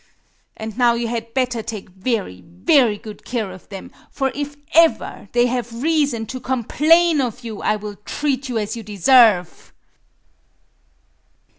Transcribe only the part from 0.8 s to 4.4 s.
you had better take very, very good care of them; for